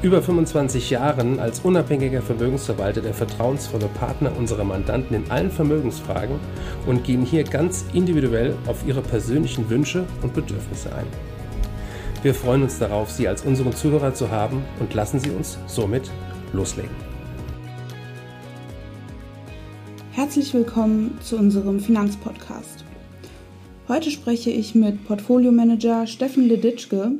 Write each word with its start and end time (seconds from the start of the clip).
über 0.00 0.22
25 0.22 0.90
Jahren 0.90 1.40
als 1.40 1.60
unabhängiger 1.60 2.22
Vermögensverwalter 2.22 3.00
der 3.00 3.14
vertrauensvolle 3.14 3.88
Partner 3.98 4.30
unserer 4.36 4.62
Mandanten 4.62 5.16
in 5.16 5.28
allen 5.28 5.50
Vermögensfragen 5.50 6.36
und 6.86 7.02
gehen 7.02 7.24
hier 7.24 7.42
ganz 7.42 7.84
individuell 7.92 8.54
auf 8.66 8.86
ihre 8.86 9.02
persönlichen 9.02 9.68
Wünsche 9.68 10.04
und 10.22 10.34
Bedürfnisse 10.34 10.94
ein. 10.94 11.06
Wir 12.22 12.32
freuen 12.32 12.62
uns 12.62 12.78
darauf, 12.78 13.10
Sie 13.10 13.26
als 13.26 13.42
unseren 13.42 13.74
Zuhörer 13.74 14.14
zu 14.14 14.30
haben 14.30 14.62
und 14.78 14.94
lassen 14.94 15.18
Sie 15.18 15.30
uns 15.30 15.58
somit 15.66 16.10
loslegen. 16.52 16.94
Herzlich 20.12 20.54
willkommen 20.54 21.18
zu 21.22 21.36
unserem 21.36 21.80
Finanzpodcast. 21.80 22.84
Heute 23.88 24.12
spreche 24.12 24.50
ich 24.50 24.76
mit 24.76 25.06
Portfoliomanager 25.06 26.06
Steffen 26.06 26.46
Leditschke 26.46 27.12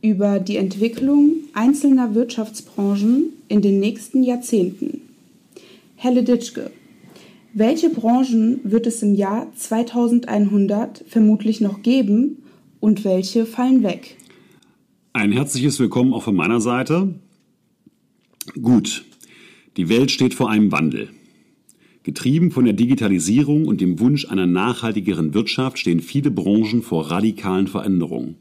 über 0.00 0.38
die 0.38 0.56
Entwicklung 0.56 1.32
einzelner 1.54 2.14
Wirtschaftsbranchen 2.14 3.32
in 3.48 3.62
den 3.62 3.80
nächsten 3.80 4.22
Jahrzehnten. 4.22 5.00
Herr 5.96 6.12
Leditschke, 6.12 6.70
welche 7.54 7.90
Branchen 7.90 8.60
wird 8.62 8.86
es 8.86 9.02
im 9.02 9.14
Jahr 9.14 9.48
2100 9.56 11.04
vermutlich 11.08 11.60
noch 11.60 11.82
geben 11.82 12.42
und 12.78 13.04
welche 13.04 13.46
fallen 13.46 13.82
weg? 13.82 14.16
Ein 15.12 15.32
herzliches 15.32 15.80
Willkommen 15.80 16.12
auch 16.12 16.22
von 16.22 16.36
meiner 16.36 16.60
Seite. 16.60 17.14
Gut, 18.62 19.04
die 19.76 19.88
Welt 19.88 20.10
steht 20.10 20.34
vor 20.34 20.50
einem 20.50 20.70
Wandel. 20.70 21.08
Getrieben 22.04 22.52
von 22.52 22.64
der 22.64 22.74
Digitalisierung 22.74 23.66
und 23.66 23.80
dem 23.80 23.98
Wunsch 23.98 24.28
einer 24.30 24.46
nachhaltigeren 24.46 25.34
Wirtschaft 25.34 25.78
stehen 25.78 26.00
viele 26.00 26.30
Branchen 26.30 26.82
vor 26.82 27.10
radikalen 27.10 27.66
Veränderungen. 27.66 28.36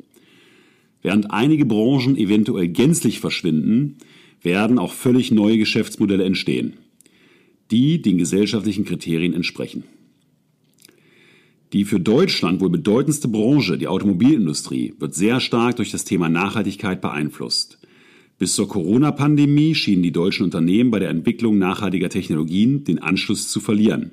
Während 1.07 1.31
einige 1.31 1.65
Branchen 1.65 2.17
eventuell 2.17 2.67
gänzlich 2.67 3.21
verschwinden, 3.21 3.95
werden 4.41 4.77
auch 4.77 4.91
völlig 4.91 5.31
neue 5.31 5.57
Geschäftsmodelle 5.57 6.25
entstehen, 6.25 6.73
die 7.71 8.01
den 8.01 8.17
gesellschaftlichen 8.17 8.83
Kriterien 8.83 9.33
entsprechen. 9.33 9.85
Die 11.71 11.85
für 11.85 12.01
Deutschland 12.01 12.59
wohl 12.59 12.69
bedeutendste 12.69 13.29
Branche, 13.29 13.77
die 13.77 13.87
Automobilindustrie, 13.87 14.95
wird 14.99 15.15
sehr 15.15 15.39
stark 15.39 15.77
durch 15.77 15.91
das 15.91 16.03
Thema 16.03 16.27
Nachhaltigkeit 16.27 16.99
beeinflusst. 16.99 17.79
Bis 18.37 18.55
zur 18.55 18.67
Corona-Pandemie 18.67 19.75
schienen 19.75 20.03
die 20.03 20.11
deutschen 20.11 20.43
Unternehmen 20.43 20.91
bei 20.91 20.99
der 20.99 21.11
Entwicklung 21.11 21.57
nachhaltiger 21.57 22.09
Technologien 22.09 22.83
den 22.83 22.99
Anschluss 22.99 23.47
zu 23.47 23.61
verlieren. 23.61 24.11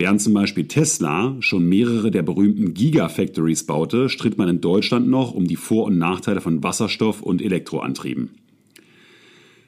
Während 0.00 0.22
zum 0.22 0.32
Beispiel 0.32 0.66
Tesla 0.66 1.36
schon 1.40 1.68
mehrere 1.68 2.10
der 2.10 2.22
berühmten 2.22 2.72
Gigafactories 2.72 3.66
baute, 3.66 4.08
stritt 4.08 4.38
man 4.38 4.48
in 4.48 4.62
Deutschland 4.62 5.06
noch 5.06 5.34
um 5.34 5.46
die 5.46 5.56
Vor- 5.56 5.84
und 5.84 5.98
Nachteile 5.98 6.40
von 6.40 6.62
Wasserstoff- 6.62 7.20
und 7.20 7.42
Elektroantrieben. 7.42 8.30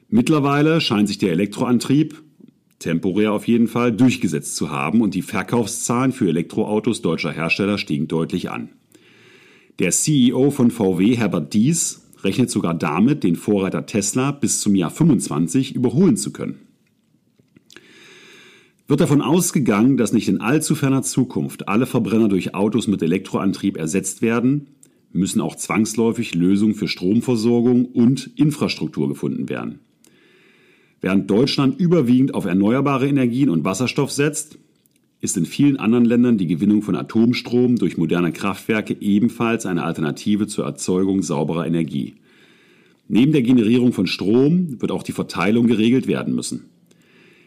Mittlerweile 0.09 0.81
scheint 0.81 1.07
sich 1.07 1.19
der 1.19 1.33
Elektroantrieb, 1.33 2.19
temporär 2.79 3.31
auf 3.31 3.47
jeden 3.47 3.67
Fall, 3.67 3.91
durchgesetzt 3.91 4.55
zu 4.55 4.71
haben 4.71 5.01
und 5.01 5.13
die 5.13 5.21
Verkaufszahlen 5.21 6.11
für 6.11 6.29
Elektroautos 6.29 7.03
deutscher 7.03 7.31
Hersteller 7.31 7.77
stiegen 7.77 8.07
deutlich 8.07 8.49
an. 8.49 8.69
Der 9.77 9.91
CEO 9.91 10.49
von 10.49 10.71
VW, 10.71 11.15
Herbert 11.15 11.53
Dies, 11.53 12.07
rechnet 12.23 12.49
sogar 12.49 12.73
damit, 12.73 13.23
den 13.23 13.35
Vorreiter 13.35 13.85
Tesla 13.85 14.31
bis 14.31 14.61
zum 14.61 14.73
Jahr 14.73 14.89
25 14.89 15.75
überholen 15.75 16.17
zu 16.17 16.33
können. 16.33 16.72
Wird 18.87 18.99
davon 18.99 19.21
ausgegangen, 19.21 19.95
dass 19.95 20.11
nicht 20.11 20.27
in 20.27 20.41
allzu 20.41 20.75
ferner 20.75 21.03
Zukunft 21.03 21.69
alle 21.69 21.85
Verbrenner 21.85 22.27
durch 22.27 22.53
Autos 22.53 22.87
mit 22.87 23.01
Elektroantrieb 23.01 23.77
ersetzt 23.77 24.21
werden, 24.21 24.67
müssen 25.13 25.41
auch 25.41 25.55
zwangsläufig 25.55 26.35
Lösungen 26.35 26.75
für 26.75 26.87
Stromversorgung 26.87 27.85
und 27.85 28.31
Infrastruktur 28.35 29.07
gefunden 29.07 29.47
werden. 29.47 29.79
Während 30.99 31.29
Deutschland 31.29 31.79
überwiegend 31.79 32.33
auf 32.33 32.45
erneuerbare 32.45 33.07
Energien 33.07 33.49
und 33.49 33.63
Wasserstoff 33.63 34.11
setzt, 34.11 34.57
ist 35.21 35.37
in 35.37 35.45
vielen 35.45 35.77
anderen 35.77 36.03
Ländern 36.03 36.37
die 36.37 36.47
Gewinnung 36.47 36.81
von 36.81 36.97
Atomstrom 36.97 37.77
durch 37.77 37.97
moderne 37.97 38.33
Kraftwerke 38.33 38.97
ebenfalls 38.99 39.65
eine 39.65 39.83
Alternative 39.83 40.47
zur 40.47 40.65
Erzeugung 40.65 41.21
sauberer 41.21 41.65
Energie. 41.65 42.15
Neben 43.07 43.31
der 43.31 43.43
Generierung 43.43 43.93
von 43.93 44.07
Strom 44.07 44.81
wird 44.81 44.91
auch 44.91 45.03
die 45.03 45.13
Verteilung 45.13 45.67
geregelt 45.67 46.07
werden 46.07 46.35
müssen. 46.35 46.65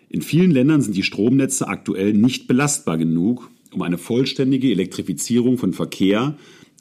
In 0.08 0.22
vielen 0.22 0.50
Ländern 0.50 0.80
sind 0.82 0.96
die 0.96 1.02
Stromnetze 1.02 1.68
aktuell 1.68 2.12
nicht 2.12 2.46
belastbar 2.46 2.96
genug, 2.98 3.50
um 3.72 3.82
eine 3.82 3.98
vollständige 3.98 4.70
Elektrifizierung 4.70 5.58
von 5.58 5.72
Verkehr 5.72 6.36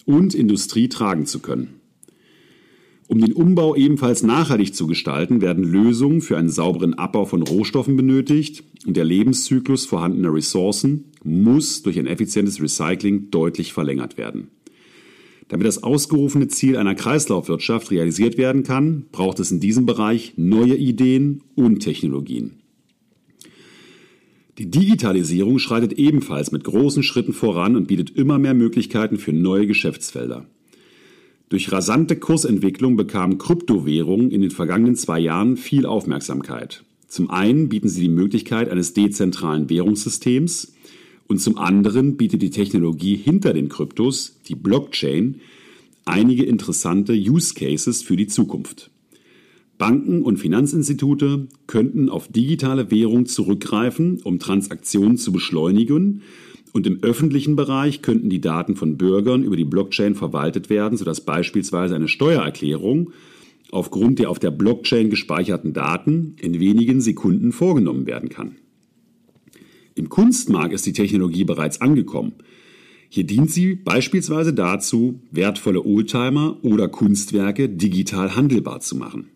und 0.05 0.35
Industrie 0.35 0.89
tragen 0.89 1.25
zu 1.25 1.39
können. 1.39 1.81
Um 3.07 3.21
den 3.21 3.33
Umbau 3.33 3.75
ebenfalls 3.75 4.23
nachhaltig 4.23 4.73
zu 4.73 4.87
gestalten, 4.87 5.41
werden 5.41 5.63
Lösungen 5.63 6.21
für 6.21 6.37
einen 6.37 6.49
sauberen 6.49 6.95
Abbau 6.95 7.25
von 7.25 7.43
Rohstoffen 7.43 7.95
benötigt 7.95 8.63
und 8.87 8.97
der 8.97 9.05
Lebenszyklus 9.05 9.85
vorhandener 9.85 10.33
Ressourcen 10.33 11.05
muss 11.23 11.83
durch 11.83 11.99
ein 11.99 12.07
effizientes 12.07 12.61
Recycling 12.61 13.29
deutlich 13.29 13.73
verlängert 13.73 14.17
werden. 14.17 14.49
Damit 15.49 15.67
das 15.67 15.83
ausgerufene 15.83 16.47
Ziel 16.47 16.77
einer 16.77 16.95
Kreislaufwirtschaft 16.95 17.91
realisiert 17.91 18.39
werden 18.39 18.63
kann, 18.63 19.05
braucht 19.11 19.39
es 19.39 19.51
in 19.51 19.59
diesem 19.59 19.85
Bereich 19.85 20.33
neue 20.37 20.75
Ideen 20.75 21.43
und 21.53 21.81
Technologien. 21.81 22.53
Die 24.57 24.71
Digitalisierung 24.71 25.59
schreitet 25.59 25.93
ebenfalls 25.93 26.53
mit 26.53 26.63
großen 26.63 27.03
Schritten 27.03 27.33
voran 27.33 27.75
und 27.75 27.87
bietet 27.87 28.11
immer 28.11 28.39
mehr 28.39 28.53
Möglichkeiten 28.53 29.17
für 29.17 29.33
neue 29.33 29.67
Geschäftsfelder. 29.67 30.45
Durch 31.49 31.71
rasante 31.71 32.15
Kursentwicklung 32.15 32.95
bekamen 32.95 33.37
Kryptowährungen 33.37 34.31
in 34.31 34.41
den 34.41 34.51
vergangenen 34.51 34.95
zwei 34.95 35.19
Jahren 35.19 35.57
viel 35.57 35.85
Aufmerksamkeit. 35.85 36.83
Zum 37.07 37.29
einen 37.29 37.69
bieten 37.69 37.89
sie 37.89 38.01
die 38.01 38.09
Möglichkeit 38.09 38.69
eines 38.69 38.93
dezentralen 38.93 39.69
Währungssystems 39.69 40.73
und 41.27 41.39
zum 41.39 41.57
anderen 41.57 42.17
bietet 42.17 42.41
die 42.41 42.49
Technologie 42.49 43.15
hinter 43.15 43.53
den 43.53 43.69
Kryptos, 43.69 44.39
die 44.47 44.55
Blockchain, 44.55 45.41
einige 46.05 46.43
interessante 46.45 47.13
Use 47.13 47.53
Cases 47.53 48.01
für 48.01 48.15
die 48.15 48.27
Zukunft. 48.27 48.89
Banken 49.77 50.21
und 50.21 50.37
Finanzinstitute 50.37 51.47
könnten 51.67 52.09
auf 52.09 52.27
digitale 52.27 52.91
Währung 52.91 53.25
zurückgreifen, 53.25 54.21
um 54.23 54.39
Transaktionen 54.39 55.17
zu 55.17 55.31
beschleunigen. 55.31 56.21
Und 56.71 56.87
im 56.87 57.01
öffentlichen 57.03 57.55
Bereich 57.55 58.01
könnten 58.01 58.29
die 58.29 58.41
Daten 58.41 58.75
von 58.75 58.97
Bürgern 58.97 59.43
über 59.43 59.55
die 59.55 59.65
Blockchain 59.65 60.15
verwaltet 60.15 60.69
werden, 60.69 60.97
sodass 60.97 61.21
beispielsweise 61.21 61.95
eine 61.95 62.07
Steuererklärung 62.07 63.11
aufgrund 63.71 64.19
der 64.19 64.29
auf 64.29 64.39
der 64.39 64.51
Blockchain 64.51 65.09
gespeicherten 65.09 65.73
Daten 65.73 66.35
in 66.39 66.59
wenigen 66.59 67.01
Sekunden 67.01 67.51
vorgenommen 67.51 68.07
werden 68.07 68.29
kann. 68.29 68.55
Im 69.95 70.09
Kunstmarkt 70.09 70.73
ist 70.73 70.85
die 70.85 70.93
Technologie 70.93 71.45
bereits 71.45 71.81
angekommen. 71.81 72.33
Hier 73.09 73.23
dient 73.23 73.51
sie 73.51 73.75
beispielsweise 73.75 74.53
dazu, 74.53 75.21
wertvolle 75.31 75.85
Oldtimer 75.85 76.57
oder 76.63 76.89
Kunstwerke 76.89 77.69
digital 77.69 78.35
handelbar 78.35 78.81
zu 78.81 78.97
machen. 78.97 79.29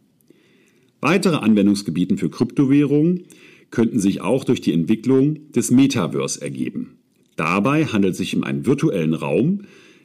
Weitere 1.01 1.37
Anwendungsgebiete 1.37 2.17
für 2.17 2.29
Kryptowährungen 2.29 3.23
könnten 3.71 3.99
sich 3.99 4.21
auch 4.21 4.43
durch 4.43 4.61
die 4.61 4.73
Entwicklung 4.73 5.51
des 5.51 5.71
Metaverse 5.71 6.41
ergeben. 6.41 6.97
Dabei 7.35 7.85
handelt 7.85 8.13
es 8.13 8.17
sich 8.17 8.35
um 8.35 8.43
einen 8.43 8.65
virtuellen 8.65 9.13
Raum, 9.13 9.61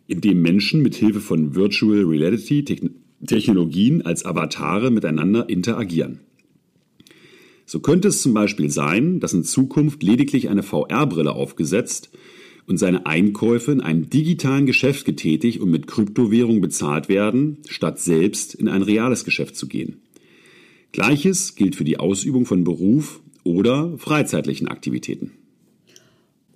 in 0.07 0.21
dem 0.21 0.43
Menschen 0.43 0.83
mit 0.83 0.95
Hilfe 0.95 1.21
von 1.21 1.55
Virtual 1.55 2.05
Reality 2.05 2.65
Technologien 3.27 4.03
als 4.03 4.25
Avatare 4.25 4.91
miteinander 4.91 5.49
interagieren. 5.49 6.21
So 7.67 7.81
könnte 7.81 8.09
es 8.09 8.21
zum 8.21 8.35
Beispiel 8.35 8.71
sein, 8.71 9.21
dass 9.21 9.33
in 9.33 9.43
Zukunft 9.43 10.03
lediglich 10.03 10.51
eine 10.51 10.63
VR-Brille 10.63 11.33
aufgesetzt 11.33 12.11
und 12.67 12.77
seine 12.77 13.07
Einkäufe 13.07 13.73
in 13.73 13.81
einem 13.81 14.11
digitalen 14.11 14.67
Geschäft 14.67 15.07
getätigt 15.07 15.61
und 15.61 15.71
mit 15.71 15.87
Kryptowährung 15.87 16.61
bezahlt 16.61 17.09
werden, 17.09 17.59
statt 17.67 17.99
selbst 17.99 18.55
in 18.55 18.69
ein 18.69 18.83
reales 18.83 19.25
Geschäft 19.25 19.57
zu 19.57 19.67
gehen. 19.67 20.04
Gleiches 20.95 21.57
gilt 21.57 21.75
für 21.75 21.83
die 21.83 21.99
Ausübung 21.99 22.47
von 22.47 22.63
Beruf 22.63 23.21
oder 23.43 23.99
freizeitlichen 23.99 24.69
Aktivitäten. 24.69 25.33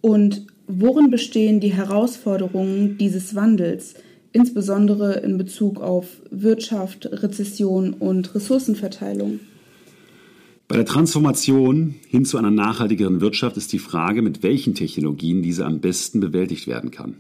Und 0.01 0.47
worin 0.69 1.11
bestehen 1.11 1.59
die 1.59 1.73
Herausforderungen 1.73 2.97
dieses 2.99 3.35
Wandels, 3.35 3.95
insbesondere 4.31 5.15
in 5.15 5.39
Bezug 5.39 5.81
auf 5.81 6.23
Wirtschaft, 6.31 7.09
Rezession 7.11 7.93
und 7.95 8.33
Ressourcenverteilung? 8.33 9.41
Bei 10.69 10.77
der 10.77 10.87
Transformation 10.87 11.97
hin 12.07 12.25
zu 12.25 12.39
einer 12.39 12.53
nachhaltigeren 12.53 13.21
Wirtschaft 13.21 13.57
ist 13.57 13.73
die 13.73 13.81
Frage, 13.81 14.23
mit 14.23 14.45
welchen 14.45 14.77
Technologien 14.77 15.43
diese 15.43 15.67
am 15.67 15.81
besten 15.81 16.21
bewältigt 16.21 16.69
werden 16.69 16.93
kann. 16.93 17.17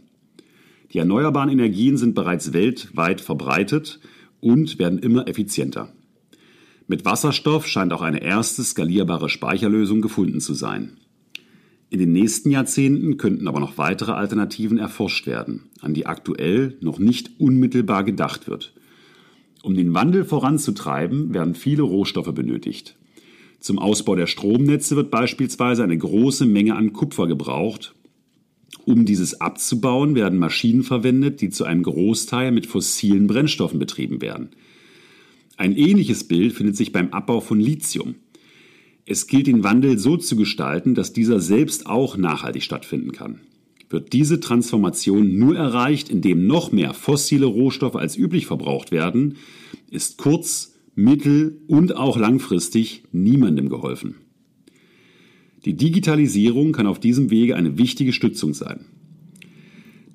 Die 0.93 0.99
erneuerbaren 0.99 1.51
Energien 1.51 1.97
sind 1.97 2.15
bereits 2.15 2.53
weltweit 2.53 3.21
verbreitet 3.21 3.99
und 4.41 4.79
werden 4.79 5.01
immer 5.01 5.27
effizienter. 5.27 5.93
Mit 6.91 7.05
Wasserstoff 7.05 7.67
scheint 7.67 7.93
auch 7.93 8.01
eine 8.01 8.23
erste 8.23 8.65
skalierbare 8.65 9.29
Speicherlösung 9.29 10.01
gefunden 10.01 10.41
zu 10.41 10.55
sein. 10.55 10.97
In 11.91 11.99
den 11.99 12.13
nächsten 12.13 12.51
Jahrzehnten 12.51 13.19
könnten 13.19 13.47
aber 13.47 13.61
noch 13.61 13.77
weitere 13.77 14.13
Alternativen 14.13 14.79
erforscht 14.79 15.27
werden, 15.27 15.69
an 15.83 15.93
die 15.93 16.07
aktuell 16.07 16.79
noch 16.81 16.99
nicht 16.99 17.31
unmittelbar 17.39 18.05
gedacht 18.05 18.49
wird. 18.49 18.73
Um 19.63 19.75
den 19.75 19.93
Wandel 19.93 20.25
voranzutreiben, 20.25 21.35
werden 21.35 21.55
viele 21.55 21.83
Rohstoffe 21.83 22.33
benötigt. 22.33 22.97
Zum 23.61 23.79
Ausbau 23.79 24.17
der 24.17 24.27
Stromnetze 24.27 24.97
wird 24.97 25.11
beispielsweise 25.11 25.85
eine 25.85 25.99
große 25.99 26.47
Menge 26.47 26.75
an 26.75 26.95
Kupfer 26.95 27.27
gebraucht. 27.27 27.95
Um 28.87 29.05
dieses 29.05 29.43
abzubauen, 29.43 30.15
werden 30.15 30.39
Maschinen 30.39 30.85
verwendet, 30.85 31.43
die 31.43 31.51
zu 31.51 31.65
einem 31.65 31.83
Großteil 31.83 32.51
mit 32.51 32.65
fossilen 32.65 33.27
Brennstoffen 33.27 33.79
betrieben 33.79 34.23
werden. 34.23 34.51
Ein 35.59 35.77
ähnliches 35.77 36.23
Bild 36.23 36.53
findet 36.53 36.77
sich 36.77 36.93
beim 36.93 37.11
Abbau 37.11 37.41
von 37.41 37.59
Lithium. 37.59 38.15
Es 39.07 39.27
gilt 39.27 39.49
den 39.49 39.65
Wandel 39.65 39.99
so 39.99 40.17
zu 40.17 40.37
gestalten, 40.37 40.95
dass 40.95 41.13
dieser 41.13 41.41
selbst 41.41 41.87
auch 41.87 42.17
nachhaltig 42.17 42.63
stattfinden 42.63 43.11
kann. 43.11 43.41
Wird 43.91 44.13
diese 44.13 44.39
Transformation 44.39 45.37
nur 45.37 45.57
erreicht, 45.57 46.11
indem 46.11 46.47
noch 46.47 46.71
mehr 46.71 46.95
fossile 46.95 47.47
Rohstoffe 47.47 47.97
als 47.97 48.17
üblich 48.17 48.47
verbraucht 48.47 48.93
werden, 48.93 49.37
ist 49.91 50.17
kurz-, 50.19 50.77
mittel- 50.95 51.61
und 51.67 51.97
auch 51.97 52.17
langfristig 52.17 53.03
niemandem 53.11 53.69
geholfen. 53.69 54.15
Die 55.65 55.75
Digitalisierung 55.75 56.71
kann 56.71 56.87
auf 56.87 57.01
diesem 57.01 57.31
Wege 57.31 57.57
eine 57.57 57.79
wichtige 57.79 58.13
Stützung 58.13 58.55
sein. 58.55 58.87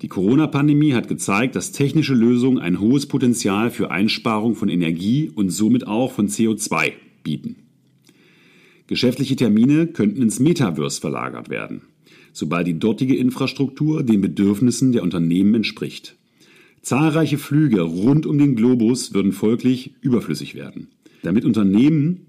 Die 0.04 0.08
Corona-Pandemie 0.08 0.92
hat 0.92 1.08
gezeigt, 1.08 1.56
dass 1.56 1.72
technische 1.72 2.12
Lösungen 2.12 2.58
ein 2.58 2.78
hohes 2.78 3.06
Potenzial 3.06 3.70
für 3.70 3.90
Einsparung 3.90 4.54
von 4.54 4.68
Energie 4.68 5.30
und 5.34 5.48
somit 5.48 5.86
auch 5.86 6.12
von 6.12 6.28
CO2 6.28 6.92
bieten. 7.22 7.56
Geschäftliche 8.86 9.34
Termine 9.34 9.86
könnten 9.86 10.20
ins 10.20 10.40
Metaverse 10.40 11.00
verlagert 11.00 11.48
werden, 11.48 11.80
sobald 12.34 12.66
die 12.66 12.78
dortige 12.78 13.16
Infrastruktur 13.16 14.02
den 14.02 14.20
Bedürfnissen 14.20 14.92
der 14.92 15.02
Unternehmen 15.02 15.54
entspricht. 15.54 16.16
Zahlreiche 16.82 17.38
Flüge 17.38 17.80
rund 17.80 18.26
um 18.26 18.36
den 18.36 18.56
Globus 18.56 19.14
würden 19.14 19.32
folglich 19.32 19.94
überflüssig 20.02 20.54
werden. 20.54 20.88
Damit 21.22 21.46
Unternehmen 21.46 22.26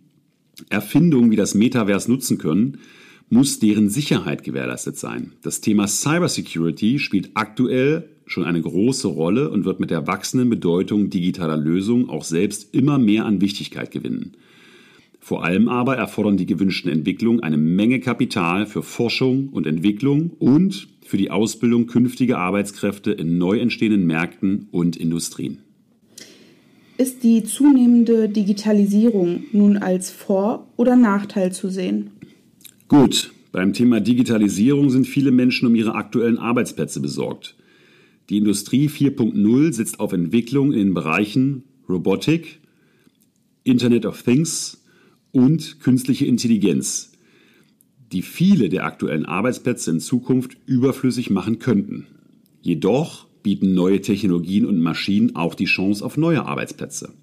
Erfindungen 0.69 1.29
wie 1.29 1.35
das 1.35 1.55
Metaverse 1.55 2.09
nutzen 2.09 2.37
können, 2.37 2.77
muss 3.29 3.59
deren 3.59 3.89
Sicherheit 3.89 4.43
gewährleistet 4.43 4.97
sein. 4.97 5.33
Das 5.41 5.61
Thema 5.61 5.87
Cybersecurity 5.87 6.99
spielt 6.99 7.31
aktuell 7.33 8.09
schon 8.25 8.43
eine 8.43 8.61
große 8.61 9.07
Rolle 9.07 9.49
und 9.49 9.65
wird 9.65 9.79
mit 9.79 9.91
der 9.91 10.07
wachsenden 10.07 10.49
Bedeutung 10.49 11.09
digitaler 11.09 11.57
Lösungen 11.57 12.09
auch 12.09 12.23
selbst 12.23 12.73
immer 12.73 12.97
mehr 12.97 13.25
an 13.25 13.41
Wichtigkeit 13.41 13.91
gewinnen. 13.91 14.33
Vor 15.19 15.43
allem 15.43 15.69
aber 15.69 15.97
erfordern 15.97 16.37
die 16.37 16.45
gewünschten 16.45 16.91
Entwicklungen 16.91 17.41
eine 17.41 17.57
Menge 17.57 17.99
Kapital 17.99 18.67
für 18.67 18.83
Forschung 18.83 19.49
und 19.49 19.65
Entwicklung 19.65 20.31
und 20.37 20.87
für 21.03 21.17
die 21.17 21.31
Ausbildung 21.31 21.87
künftiger 21.87 22.37
Arbeitskräfte 22.37 23.11
in 23.11 23.37
neu 23.37 23.57
entstehenden 23.59 24.05
Märkten 24.05 24.67
und 24.71 24.95
Industrien. 24.95 25.59
Ist 26.97 27.23
die 27.23 27.43
zunehmende 27.43 28.29
Digitalisierung 28.29 29.43
nun 29.51 29.77
als 29.77 30.11
Vor- 30.11 30.67
oder 30.77 30.95
Nachteil 30.95 31.51
zu 31.51 31.69
sehen? 31.69 32.11
Gut, 32.87 33.31
beim 33.51 33.73
Thema 33.73 33.99
Digitalisierung 33.99 34.91
sind 34.91 35.07
viele 35.07 35.31
Menschen 35.31 35.67
um 35.67 35.75
ihre 35.75 35.95
aktuellen 35.95 36.37
Arbeitsplätze 36.37 36.99
besorgt. 36.99 37.55
Die 38.29 38.37
Industrie 38.37 38.89
4.0 38.89 39.73
setzt 39.73 39.99
auf 39.99 40.13
Entwicklung 40.13 40.71
in 40.71 40.79
den 40.79 40.93
Bereichen 40.93 41.63
Robotik, 41.89 42.59
Internet 43.63 44.05
of 44.05 44.21
Things, 44.21 44.83
und 45.31 45.81
künstliche 45.81 46.25
Intelligenz, 46.25 47.11
die 48.13 48.21
viele 48.21 48.69
der 48.69 48.85
aktuellen 48.85 49.25
Arbeitsplätze 49.25 49.91
in 49.91 49.99
Zukunft 49.99 50.55
überflüssig 50.65 51.29
machen 51.29 51.59
könnten. 51.59 52.07
Jedoch 52.61 53.27
bieten 53.43 53.73
neue 53.73 53.99
Technologien 53.99 54.65
und 54.65 54.79
Maschinen 54.79 55.35
auch 55.35 55.53
die 55.53 55.65
Chance 55.65 56.05
auf 56.05 56.15
neue 56.15 56.45
Arbeitsplätze. 56.45 57.13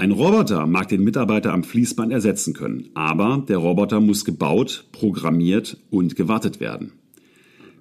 Ein 0.00 0.12
Roboter 0.12 0.66
mag 0.66 0.88
den 0.88 1.04
Mitarbeiter 1.04 1.52
am 1.52 1.62
Fließband 1.62 2.10
ersetzen 2.10 2.54
können, 2.54 2.88
aber 2.94 3.44
der 3.46 3.58
Roboter 3.58 4.00
muss 4.00 4.24
gebaut, 4.24 4.86
programmiert 4.92 5.76
und 5.90 6.16
gewartet 6.16 6.58
werden. 6.58 6.92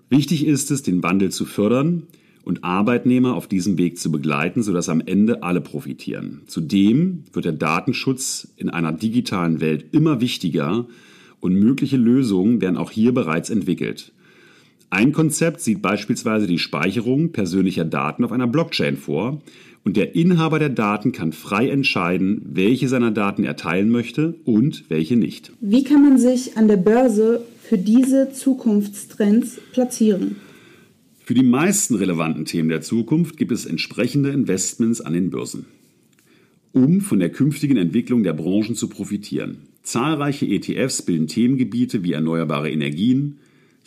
Wichtig 0.10 0.46
ist 0.46 0.70
es, 0.70 0.84
den 0.84 1.02
Wandel 1.02 1.32
zu 1.32 1.46
fördern, 1.46 2.04
und 2.44 2.66
Arbeitnehmer 2.66 3.36
auf 3.36 3.48
diesem 3.48 3.78
Weg 3.78 3.98
zu 3.98 4.12
begleiten, 4.12 4.64
sodass 4.64 4.90
am 4.90 5.00
Ende 5.00 5.44
alle 5.44 5.62
profitieren. 5.62 6.42
Zudem 6.48 7.24
wird 7.32 7.46
der 7.46 7.54
Datenschutz 7.54 8.50
in 8.58 8.70
einer 8.70 8.92
digitalen 8.92 9.62
Welt 9.62 9.86
immer 9.94 10.20
wichtiger 10.20 10.88
und 11.40 11.54
mögliche 11.54 11.96
Lösungen 11.96 12.60
werden 12.60 12.76
auch 12.76 12.92
hier 12.92 13.14
bereits 13.14 13.50
entwickelt. 13.50 14.12
Ein 14.92 15.12
Konzept 15.12 15.62
sieht 15.62 15.82
beispielsweise 15.82 16.48
die 16.48 16.58
Speicherung 16.58 17.32
persönlicher 17.32 17.86
Daten 17.86 18.24
auf 18.24 18.32
einer 18.32 18.48
Blockchain 18.48 18.98
vor 18.98 19.40
und 19.84 19.98
der 19.98 20.16
Inhaber 20.16 20.58
der 20.58 20.70
Daten 20.70 21.12
kann 21.12 21.32
frei 21.32 21.70
entscheiden, 21.70 22.42
welche 22.44 22.88
seiner 22.88 23.12
Daten 23.12 23.44
er 23.44 23.56
teilen 23.56 23.90
möchte 23.90 24.36
und 24.46 24.86
welche 24.90 25.16
nicht. 25.16 25.52
Wie 25.62 25.84
kann 25.84 26.04
man 26.04 26.18
sich 26.18 26.58
an 26.58 26.68
der 26.68 26.78
Börse 26.78 27.42
für 27.62 27.78
diese 27.78 28.32
Zukunftstrends 28.34 29.60
platzieren? 29.72 30.38
Für 31.24 31.36
die 31.36 31.44
meisten 31.44 31.94
relevanten 31.94 32.46
Themen 32.46 32.70
der 32.70 32.82
Zukunft 32.82 33.38
gibt 33.38 33.52
es 33.52 33.68
entsprechende 33.68 34.30
Investments 34.30 35.02
an 35.02 35.14
den 35.14 35.30
Börsen, 35.30 35.68
um 36.74 37.02
von 37.02 37.20
der 37.20 37.30
künftigen 37.30 37.78
Entwicklung 37.78 38.24
der 38.24 38.34
Branchen 38.34 38.74
zu 38.74 38.90
profitieren. 38.90 39.60
Zahlreiche 39.84 40.48
ETFs 40.48 41.04
bilden 41.04 41.28
Themengebiete 41.28 42.04
wie 42.04 42.14
erneuerbare 42.14 42.72
Energien, 42.72 43.38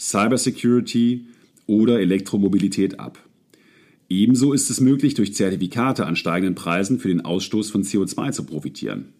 Cybersecurity 0.03 1.27
oder 1.67 2.01
Elektromobilität 2.01 2.99
ab. 2.99 3.19
Ebenso 4.09 4.53
ist 4.53 4.69
es 4.69 4.81
möglich, 4.81 5.15
durch 5.15 5.33
Zertifikate 5.33 6.07
an 6.07 6.17
steigenden 6.17 6.57
Preisen 6.57 6.99
für 6.99 7.07
den 7.07 7.21
Ausstoß 7.21 7.71
von 7.71 7.85
CO2 7.85 8.33
zu 8.33 8.45
profitieren. 8.45 9.13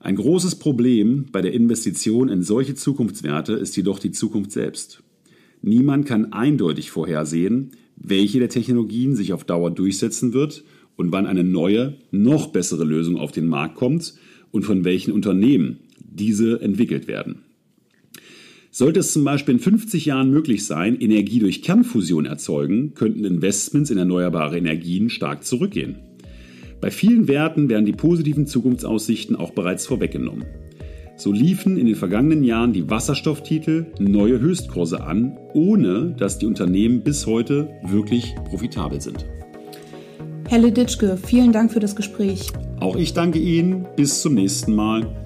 Ein 0.00 0.16
großes 0.16 0.56
Problem 0.56 1.26
bei 1.30 1.40
der 1.40 1.52
Investition 1.52 2.28
in 2.28 2.42
solche 2.42 2.74
Zukunftswerte 2.74 3.52
ist 3.52 3.76
jedoch 3.76 4.00
die 4.00 4.10
Zukunft 4.10 4.50
selbst. 4.50 5.04
Niemand 5.62 6.04
kann 6.04 6.32
eindeutig 6.32 6.90
vorhersehen, 6.90 7.70
welche 7.96 8.40
der 8.40 8.48
Technologien 8.48 9.14
sich 9.14 9.32
auf 9.32 9.44
Dauer 9.44 9.70
durchsetzen 9.70 10.32
wird 10.32 10.64
und 10.96 11.12
wann 11.12 11.26
eine 11.26 11.44
neue, 11.44 11.96
noch 12.10 12.48
bessere 12.48 12.84
Lösung 12.84 13.16
auf 13.16 13.30
den 13.30 13.46
Markt 13.46 13.76
kommt 13.76 14.14
und 14.50 14.64
von 14.64 14.84
welchen 14.84 15.12
Unternehmen 15.12 15.78
diese 16.00 16.60
entwickelt 16.60 17.06
werden. 17.06 17.45
Sollte 18.76 19.00
es 19.00 19.14
zum 19.14 19.24
Beispiel 19.24 19.54
in 19.54 19.60
50 19.60 20.04
Jahren 20.04 20.30
möglich 20.30 20.66
sein, 20.66 21.00
Energie 21.00 21.38
durch 21.38 21.62
Kernfusion 21.62 22.26
erzeugen, 22.26 22.92
könnten 22.92 23.24
Investments 23.24 23.88
in 23.88 23.96
erneuerbare 23.96 24.58
Energien 24.58 25.08
stark 25.08 25.44
zurückgehen. 25.44 25.96
Bei 26.82 26.90
vielen 26.90 27.26
Werten 27.26 27.70
werden 27.70 27.86
die 27.86 27.94
positiven 27.94 28.46
Zukunftsaussichten 28.46 29.34
auch 29.34 29.52
bereits 29.52 29.86
vorweggenommen. 29.86 30.44
So 31.16 31.32
liefen 31.32 31.78
in 31.78 31.86
den 31.86 31.94
vergangenen 31.94 32.44
Jahren 32.44 32.74
die 32.74 32.90
Wasserstofftitel 32.90 33.86
neue 33.98 34.40
Höchstkurse 34.40 35.02
an, 35.02 35.38
ohne 35.54 36.14
dass 36.18 36.38
die 36.38 36.44
Unternehmen 36.44 37.00
bis 37.00 37.26
heute 37.26 37.70
wirklich 37.82 38.34
profitabel 38.44 39.00
sind. 39.00 39.24
Herr 40.50 40.58
Leditschke, 40.58 41.16
vielen 41.16 41.52
Dank 41.52 41.72
für 41.72 41.80
das 41.80 41.96
Gespräch. 41.96 42.52
Auch 42.80 42.96
ich 42.96 43.14
danke 43.14 43.38
Ihnen. 43.38 43.86
Bis 43.96 44.20
zum 44.20 44.34
nächsten 44.34 44.74
Mal. 44.74 45.25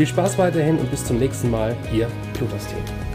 Viel 0.00 0.06
Spaß 0.06 0.38
weiterhin 0.38 0.78
und 0.78 0.90
bis 0.90 1.04
zum 1.04 1.18
nächsten 1.18 1.50
Mal, 1.50 1.76
Ihr 1.92 2.08
Plutos-Team. 2.32 3.09